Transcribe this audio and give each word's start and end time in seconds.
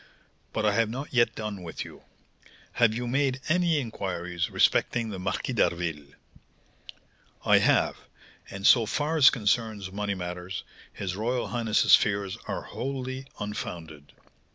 But 0.51 0.65
I 0.65 0.73
have 0.73 0.89
not 0.89 1.13
yet 1.13 1.35
done 1.35 1.61
with 1.61 1.85
you. 1.85 2.01
Have 2.71 2.91
you 2.95 3.05
made 3.05 3.39
any 3.49 3.79
inquiries 3.79 4.49
respecting 4.49 5.09
the 5.11 5.19
Marquis 5.19 5.53
d'Harville?" 5.53 6.15
"I 7.45 7.59
have; 7.59 7.97
and, 8.49 8.65
so 8.65 8.87
far 8.87 9.15
as 9.17 9.29
concerns 9.29 9.91
money 9.91 10.15
matters, 10.15 10.63
his 10.91 11.15
royal 11.15 11.49
highness's 11.49 11.93
fears 11.95 12.35
are 12.47 12.63
wholly 12.63 13.27
unfounded. 13.39 14.13
M. 14.19 14.25